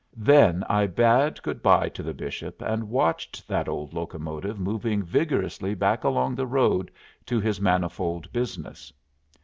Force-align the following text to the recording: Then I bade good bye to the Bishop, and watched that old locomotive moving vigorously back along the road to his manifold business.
Then 0.17 0.63
I 0.67 0.87
bade 0.87 1.43
good 1.43 1.61
bye 1.61 1.87
to 1.89 2.01
the 2.01 2.15
Bishop, 2.15 2.59
and 2.63 2.89
watched 2.89 3.47
that 3.47 3.69
old 3.69 3.93
locomotive 3.93 4.59
moving 4.59 5.03
vigorously 5.03 5.75
back 5.75 6.03
along 6.03 6.33
the 6.33 6.47
road 6.47 6.89
to 7.27 7.39
his 7.39 7.61
manifold 7.61 8.33
business. 8.33 8.91